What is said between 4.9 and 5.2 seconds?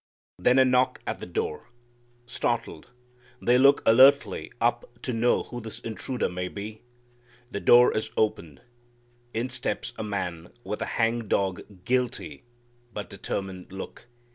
to